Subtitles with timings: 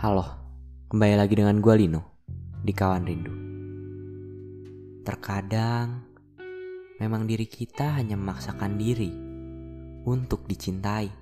[0.00, 2.24] Kembali lagi dengan gue Lino
[2.64, 3.34] di Kawan Rindu.
[5.04, 6.08] Terkadang
[6.96, 9.12] memang diri kita hanya memaksakan diri
[10.08, 11.12] untuk dicintai.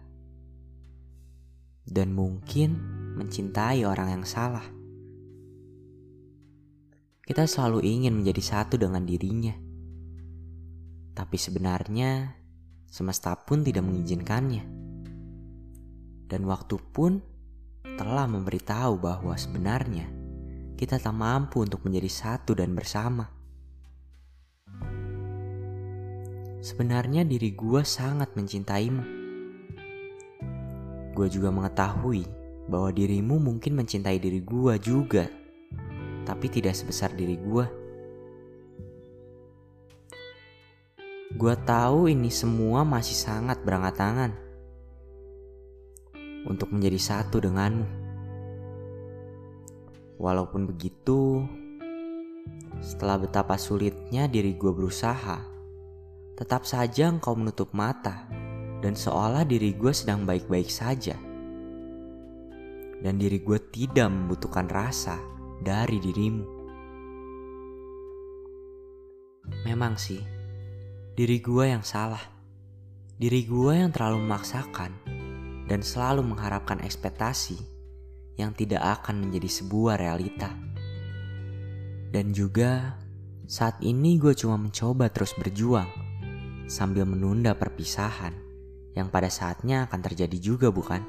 [1.82, 2.78] Dan mungkin
[3.18, 4.62] mencintai orang yang salah.
[7.26, 9.58] Kita selalu ingin menjadi satu dengan dirinya.
[11.18, 12.30] Tapi sebenarnya
[12.86, 14.62] semesta pun tidak mengizinkannya.
[16.30, 17.26] Dan waktu pun
[17.98, 20.06] telah memberitahu bahwa sebenarnya
[20.78, 23.26] kita tak mampu untuk menjadi satu dan bersama.
[26.62, 29.02] Sebenarnya diri gue sangat mencintaimu.
[31.10, 32.22] Gue juga mengetahui
[32.70, 35.26] bahwa dirimu mungkin mencintai diri gue juga,
[36.22, 37.66] tapi tidak sebesar diri gue.
[41.34, 44.47] Gue tahu ini semua masih sangat berangkat tangan
[46.46, 47.86] untuk menjadi satu denganmu.
[50.18, 51.46] Walaupun begitu,
[52.82, 55.38] setelah betapa sulitnya diri gue berusaha,
[56.38, 58.26] tetap saja engkau menutup mata
[58.78, 61.18] dan seolah diri gue sedang baik-baik saja.
[62.98, 65.18] Dan diri gue tidak membutuhkan rasa
[65.62, 66.46] dari dirimu.
[69.62, 70.18] Memang sih,
[71.14, 72.22] diri gue yang salah.
[73.18, 75.17] Diri gue yang terlalu memaksakan
[75.68, 77.60] dan selalu mengharapkan ekspektasi
[78.40, 80.48] yang tidak akan menjadi sebuah realita.
[82.08, 82.96] Dan juga
[83.44, 85.92] saat ini gue cuma mencoba terus berjuang
[86.64, 88.32] sambil menunda perpisahan
[88.96, 91.04] yang pada saatnya akan terjadi juga bukan?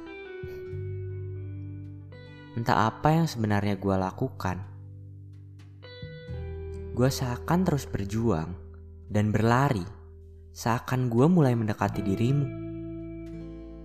[2.59, 4.59] Entah apa yang sebenarnya gue lakukan.
[6.91, 8.51] Gue seakan terus berjuang
[9.07, 9.87] dan berlari
[10.51, 12.68] seakan gue mulai mendekati dirimu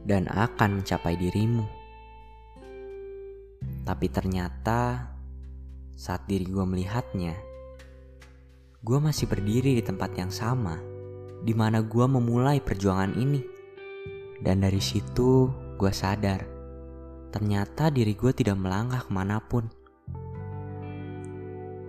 [0.04, 1.64] dan akan mencapai dirimu.
[3.84, 5.12] Tapi ternyata
[5.96, 7.36] saat diri gue melihatnya,
[8.84, 10.94] gue masih berdiri di tempat yang sama
[11.44, 13.44] di mana gue memulai perjuangan ini.
[14.40, 16.40] Dan dari situ gue sadar,
[17.28, 19.68] ternyata diri gue tidak melangkah ke mana pun.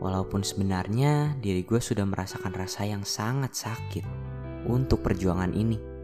[0.04, 4.06] Walaupun sebenarnya diri gue sudah merasakan rasa yang sangat sakit
[4.68, 5.95] untuk perjuangan ini.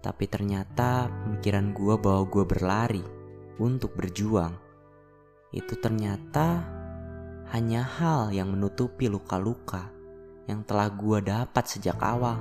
[0.00, 3.04] Tapi ternyata pemikiran gue bahwa gue berlari
[3.60, 4.56] untuk berjuang
[5.52, 6.64] itu ternyata
[7.52, 9.90] hanya hal yang menutupi luka-luka
[10.48, 12.38] yang telah gue dapat sejak awal.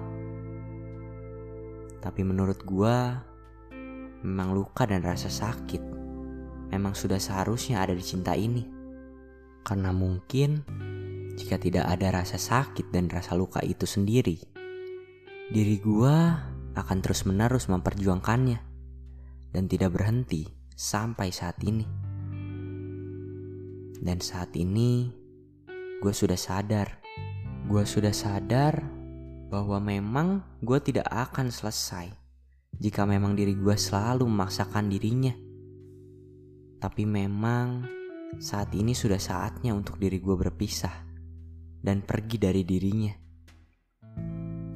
[2.00, 2.97] Tapi menurut gue,
[4.24, 6.00] memang luka dan rasa sakit
[6.70, 8.64] memang sudah seharusnya ada di cinta ini.
[9.66, 10.64] Karena mungkin
[11.36, 14.38] jika tidak ada rasa sakit dan rasa luka itu sendiri,
[15.52, 16.18] diri gue
[16.78, 18.59] akan terus-menerus memperjuangkannya
[19.53, 21.85] dan tidak berhenti sampai saat ini.
[24.00, 25.12] Dan saat ini,
[26.00, 27.03] gue sudah sadar,
[27.68, 28.79] gue sudah sadar
[29.50, 32.08] bahwa memang gue tidak akan selesai
[32.79, 35.35] jika memang diri gue selalu memaksakan dirinya.
[36.79, 37.84] Tapi memang
[38.40, 41.03] saat ini sudah saatnya untuk diri gue berpisah
[41.84, 43.12] dan pergi dari dirinya.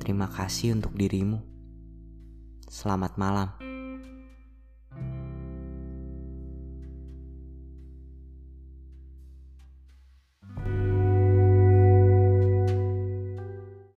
[0.04, 1.53] Terima kasih untuk dirimu.
[2.74, 3.63] Selamat malam.